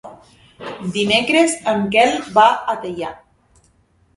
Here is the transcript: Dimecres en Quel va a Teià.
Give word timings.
Dimecres 0.95 1.53
en 1.73 1.85
Quel 1.97 2.17
va 2.39 2.47
a 2.75 2.75
Teià. 2.87 3.13